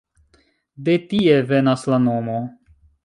De 0.87 0.95
tie 1.11 1.35
venas 1.51 1.83
la 1.95 2.01
nomo. 2.07 2.39